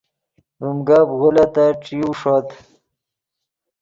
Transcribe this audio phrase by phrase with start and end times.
[0.59, 2.47] ڤیم گپ غولیتت ݯیو ݰوت